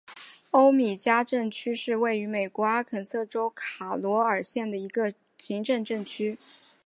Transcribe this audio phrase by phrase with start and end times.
[0.49, 6.39] 欧米加镇区是位于美国阿肯色州卡罗尔县的一个行政镇区。